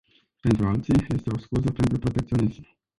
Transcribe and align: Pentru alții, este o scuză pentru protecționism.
Pentru 0.39 0.67
alții, 0.67 1.05
este 1.09 1.29
o 1.29 1.37
scuză 1.37 1.71
pentru 1.71 1.99
protecționism. 1.99 2.63